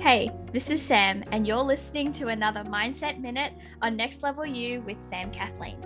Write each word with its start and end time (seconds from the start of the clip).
Hey, 0.00 0.30
this 0.50 0.70
is 0.70 0.80
Sam, 0.80 1.22
and 1.30 1.46
you're 1.46 1.58
listening 1.58 2.10
to 2.12 2.28
another 2.28 2.64
Mindset 2.64 3.20
Minute 3.20 3.52
on 3.82 3.96
Next 3.96 4.22
Level 4.22 4.46
You 4.46 4.80
with 4.80 4.98
Sam 4.98 5.30
Kathleen. 5.30 5.76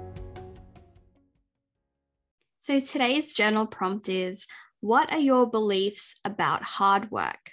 So, 2.61 2.79
today's 2.79 3.35
journal 3.35 3.67
prompt 3.67 4.09
is 4.09 4.47
What 4.81 5.13
are 5.13 5.19
your 5.19 5.51
beliefs 5.51 6.15
about 6.25 6.63
hard 6.63 7.11
work? 7.11 7.51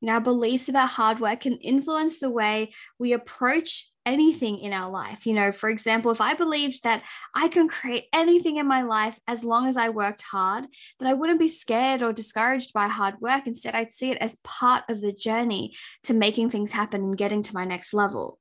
Now, 0.00 0.20
beliefs 0.20 0.68
about 0.68 0.90
hard 0.90 1.18
work 1.18 1.40
can 1.40 1.56
influence 1.56 2.20
the 2.20 2.30
way 2.30 2.72
we 3.00 3.12
approach 3.12 3.90
anything 4.06 4.58
in 4.58 4.72
our 4.72 4.90
life. 4.90 5.26
You 5.26 5.34
know, 5.34 5.52
for 5.52 5.68
example, 5.68 6.10
if 6.10 6.20
I 6.20 6.34
believed 6.34 6.82
that 6.84 7.02
I 7.34 7.48
can 7.48 7.68
create 7.68 8.04
anything 8.12 8.56
in 8.56 8.66
my 8.66 8.82
life 8.82 9.18
as 9.26 9.44
long 9.44 9.66
as 9.66 9.76
I 9.76 9.88
worked 9.88 10.22
hard, 10.22 10.66
that 10.98 11.08
I 11.08 11.14
wouldn't 11.14 11.40
be 11.40 11.48
scared 11.48 12.02
or 12.02 12.12
discouraged 12.12 12.72
by 12.72 12.88
hard 12.88 13.20
work. 13.20 13.46
Instead, 13.46 13.74
I'd 13.74 13.92
see 13.92 14.10
it 14.10 14.18
as 14.18 14.36
part 14.44 14.84
of 14.88 15.00
the 15.00 15.12
journey 15.12 15.74
to 16.04 16.14
making 16.14 16.50
things 16.50 16.72
happen 16.72 17.02
and 17.02 17.18
getting 17.18 17.42
to 17.42 17.54
my 17.54 17.64
next 17.64 17.94
level. 17.94 18.38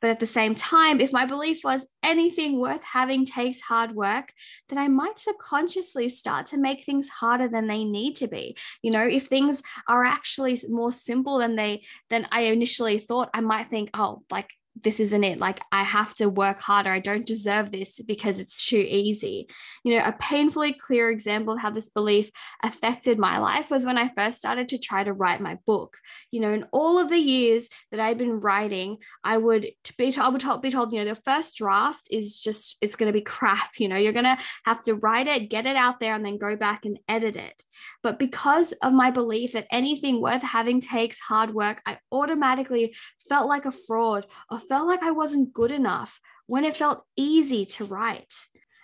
But 0.00 0.10
at 0.10 0.18
the 0.18 0.26
same 0.26 0.54
time, 0.54 0.98
if 1.00 1.12
my 1.12 1.26
belief 1.26 1.62
was 1.62 1.86
anything 2.02 2.58
worth 2.58 2.82
having 2.82 3.26
takes 3.26 3.60
hard 3.60 3.92
work, 3.92 4.32
then 4.68 4.78
I 4.78 4.88
might 4.88 5.18
subconsciously 5.18 6.08
start 6.08 6.46
to 6.46 6.58
make 6.58 6.84
things 6.84 7.08
harder 7.08 7.48
than 7.48 7.66
they 7.66 7.84
need 7.84 8.16
to 8.16 8.28
be. 8.28 8.56
You 8.82 8.92
know, 8.92 9.06
if 9.06 9.26
things 9.26 9.62
are 9.86 10.04
actually 10.04 10.58
more 10.68 10.90
simple 10.92 11.38
than 11.38 11.54
they 11.56 11.84
than 12.08 12.26
I 12.32 12.42
initially 12.42 12.98
thought, 12.98 13.28
I 13.34 13.40
might 13.40 13.66
think, 13.66 13.90
oh, 13.92 14.22
like 14.30 14.48
this 14.82 15.00
isn't 15.00 15.24
it. 15.24 15.38
Like, 15.38 15.60
I 15.72 15.82
have 15.82 16.14
to 16.16 16.28
work 16.28 16.60
harder. 16.60 16.90
I 16.90 16.98
don't 16.98 17.26
deserve 17.26 17.70
this 17.70 18.00
because 18.00 18.38
it's 18.38 18.66
too 18.66 18.84
easy. 18.86 19.48
You 19.84 19.96
know, 19.96 20.04
a 20.04 20.12
painfully 20.12 20.72
clear 20.72 21.10
example 21.10 21.54
of 21.54 21.60
how 21.60 21.70
this 21.70 21.88
belief 21.88 22.30
affected 22.62 23.18
my 23.18 23.38
life 23.38 23.70
was 23.70 23.84
when 23.84 23.98
I 23.98 24.12
first 24.14 24.38
started 24.38 24.68
to 24.70 24.78
try 24.78 25.04
to 25.04 25.12
write 25.12 25.40
my 25.40 25.58
book. 25.66 25.96
You 26.30 26.40
know, 26.40 26.52
in 26.52 26.64
all 26.72 26.98
of 26.98 27.08
the 27.08 27.18
years 27.18 27.68
that 27.90 28.00
I'd 28.00 28.18
been 28.18 28.40
writing, 28.40 28.98
I 29.24 29.38
would 29.38 29.68
be 29.96 30.12
told, 30.12 30.34
be 30.34 30.40
told, 30.40 30.62
be 30.62 30.70
told 30.70 30.92
you 30.92 31.00
know, 31.00 31.14
the 31.14 31.20
first 31.20 31.56
draft 31.56 32.08
is 32.10 32.38
just, 32.38 32.76
it's 32.80 32.96
going 32.96 33.12
to 33.12 33.18
be 33.18 33.22
crap. 33.22 33.72
You 33.78 33.88
know, 33.88 33.96
you're 33.96 34.12
going 34.12 34.24
to 34.24 34.38
have 34.64 34.82
to 34.84 34.94
write 34.94 35.26
it, 35.26 35.50
get 35.50 35.66
it 35.66 35.76
out 35.76 36.00
there, 36.00 36.14
and 36.14 36.24
then 36.24 36.38
go 36.38 36.56
back 36.56 36.84
and 36.84 36.98
edit 37.08 37.36
it. 37.36 37.62
But 38.02 38.18
because 38.18 38.72
of 38.82 38.92
my 38.92 39.10
belief 39.10 39.52
that 39.52 39.66
anything 39.70 40.20
worth 40.20 40.42
having 40.42 40.80
takes 40.80 41.18
hard 41.18 41.52
work, 41.52 41.82
I 41.86 41.98
automatically 42.12 42.94
felt 43.28 43.48
like 43.48 43.64
a 43.64 43.72
fraud 43.72 44.26
or 44.50 44.58
felt 44.58 44.86
like 44.86 45.02
I 45.02 45.10
wasn't 45.10 45.52
good 45.52 45.70
enough 45.70 46.20
when 46.46 46.64
it 46.64 46.76
felt 46.76 47.04
easy 47.16 47.64
to 47.64 47.84
write. 47.84 48.34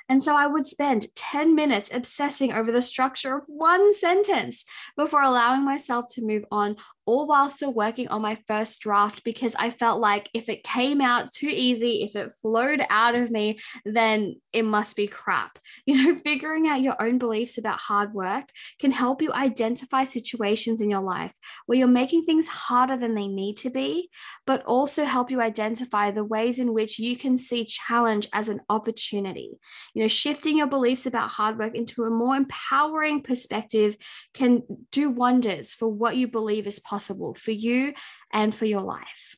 And 0.08 0.22
so 0.22 0.36
I 0.36 0.46
would 0.46 0.64
spend 0.64 1.14
10 1.16 1.54
minutes 1.54 1.90
obsessing 1.92 2.52
over 2.52 2.70
the 2.70 2.82
structure 2.82 3.38
of 3.38 3.44
one 3.48 3.92
sentence 3.92 4.64
before 4.96 5.22
allowing 5.22 5.64
myself 5.64 6.06
to 6.14 6.24
move 6.24 6.44
on, 6.50 6.76
all 7.06 7.26
while 7.26 7.48
still 7.48 7.72
working 7.72 8.08
on 8.08 8.20
my 8.20 8.36
first 8.48 8.80
draft 8.80 9.22
because 9.22 9.54
I 9.54 9.70
felt 9.70 10.00
like 10.00 10.28
if 10.34 10.48
it 10.48 10.64
came 10.64 11.00
out 11.00 11.32
too 11.32 11.48
easy, 11.48 12.02
if 12.02 12.16
it 12.16 12.32
flowed 12.42 12.84
out 12.90 13.14
of 13.14 13.30
me, 13.30 13.60
then 13.84 14.40
it 14.52 14.64
must 14.64 14.96
be 14.96 15.06
crap. 15.06 15.58
You 15.88 16.14
know, 16.14 16.18
figuring 16.18 16.66
out 16.66 16.82
your 16.82 17.00
own 17.00 17.18
beliefs 17.18 17.58
about 17.58 17.78
hard 17.78 18.12
work 18.12 18.46
can 18.80 18.90
help 18.90 19.22
you 19.22 19.32
identify 19.32 20.02
situations 20.02 20.80
in 20.80 20.90
your 20.90 21.00
life 21.00 21.32
where 21.66 21.78
you're 21.78 21.86
making 21.86 22.24
things 22.24 22.48
harder 22.48 22.96
than 22.96 23.14
they 23.14 23.28
need 23.28 23.56
to 23.58 23.70
be, 23.70 24.10
but 24.46 24.64
also 24.64 25.04
help 25.04 25.30
you 25.30 25.40
identify 25.40 26.10
the 26.10 26.24
ways 26.24 26.58
in 26.58 26.74
which 26.74 26.98
you 26.98 27.16
can 27.16 27.38
see 27.38 27.64
challenge 27.64 28.26
as 28.34 28.48
an 28.48 28.62
opportunity. 28.68 29.52
You 29.94 30.02
know, 30.02 30.08
shifting 30.08 30.58
your 30.58 30.66
beliefs 30.66 31.06
about 31.06 31.30
hard 31.30 31.56
work 31.56 31.76
into 31.76 32.02
a 32.02 32.10
more 32.10 32.34
empowering 32.34 33.22
perspective 33.22 33.96
can 34.34 34.64
do 34.90 35.08
wonders 35.08 35.72
for 35.72 35.86
what 35.86 36.16
you 36.16 36.26
believe 36.26 36.66
is 36.66 36.80
possible 36.80 36.95
possible 36.96 37.34
for 37.34 37.50
you 37.50 37.92
and 38.32 38.54
for 38.54 38.64
your 38.64 38.80
life. 38.80 39.36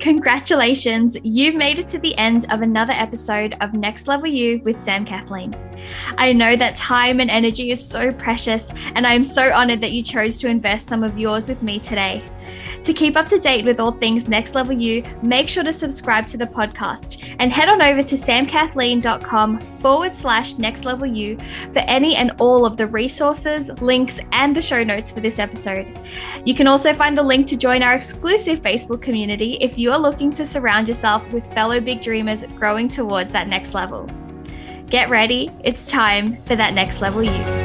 Congratulations, 0.00 1.16
you've 1.22 1.54
made 1.54 1.78
it 1.78 1.86
to 1.86 2.00
the 2.00 2.18
end 2.18 2.46
of 2.50 2.62
another 2.62 2.94
episode 2.94 3.54
of 3.60 3.72
Next 3.72 4.08
Level 4.08 4.26
You 4.26 4.60
with 4.64 4.76
Sam 4.80 5.04
Kathleen. 5.04 5.54
I 6.16 6.32
know 6.32 6.56
that 6.56 6.74
time 6.76 7.20
and 7.20 7.30
energy 7.30 7.70
is 7.70 7.84
so 7.84 8.12
precious, 8.12 8.72
and 8.94 9.06
I 9.06 9.14
am 9.14 9.24
so 9.24 9.52
honored 9.52 9.80
that 9.80 9.92
you 9.92 10.02
chose 10.02 10.38
to 10.40 10.48
invest 10.48 10.88
some 10.88 11.02
of 11.02 11.18
yours 11.18 11.48
with 11.48 11.62
me 11.62 11.78
today. 11.78 12.22
To 12.84 12.92
keep 12.92 13.16
up 13.16 13.28
to 13.28 13.38
date 13.38 13.64
with 13.64 13.78
all 13.78 13.92
things 13.92 14.26
Next 14.26 14.56
Level 14.56 14.72
You, 14.72 15.04
make 15.22 15.48
sure 15.48 15.62
to 15.62 15.72
subscribe 15.72 16.26
to 16.28 16.36
the 16.36 16.46
podcast 16.46 17.24
and 17.38 17.52
head 17.52 17.68
on 17.68 17.80
over 17.80 18.02
to 18.02 18.16
samkathleen.com 18.16 19.60
forward 19.80 20.14
slash 20.14 20.58
next 20.58 20.84
level 20.84 21.06
you 21.06 21.38
for 21.72 21.78
any 21.80 22.16
and 22.16 22.32
all 22.40 22.64
of 22.64 22.76
the 22.76 22.86
resources, 22.86 23.68
links, 23.80 24.18
and 24.32 24.56
the 24.56 24.62
show 24.62 24.82
notes 24.82 25.12
for 25.12 25.20
this 25.20 25.38
episode. 25.38 25.96
You 26.44 26.54
can 26.54 26.66
also 26.66 26.92
find 26.92 27.16
the 27.16 27.22
link 27.22 27.46
to 27.48 27.56
join 27.56 27.82
our 27.82 27.94
exclusive 27.94 28.62
Facebook 28.62 29.00
community 29.00 29.58
if 29.60 29.78
you 29.78 29.92
are 29.92 29.98
looking 29.98 30.30
to 30.32 30.44
surround 30.44 30.88
yourself 30.88 31.30
with 31.32 31.52
fellow 31.54 31.80
big 31.80 32.02
dreamers 32.02 32.44
growing 32.56 32.88
towards 32.88 33.32
that 33.32 33.46
next 33.46 33.74
level. 33.74 34.08
Get 34.92 35.08
ready, 35.08 35.48
it's 35.64 35.88
time 35.90 36.36
for 36.42 36.54
that 36.54 36.74
next 36.74 37.00
level 37.00 37.22
you. 37.22 37.61